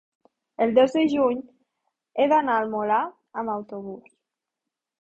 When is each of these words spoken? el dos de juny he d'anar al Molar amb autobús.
el 0.63 0.73
dos 0.77 0.95
de 0.95 1.03
juny 1.11 1.37
he 2.17 2.27
d'anar 2.33 2.57
al 2.63 2.73
Molar 2.75 3.01
amb 3.43 3.57
autobús. 3.61 4.15